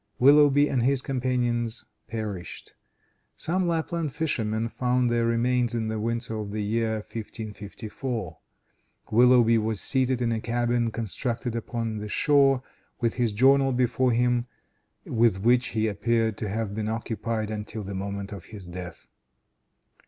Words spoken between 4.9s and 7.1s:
their remains in the winter of the year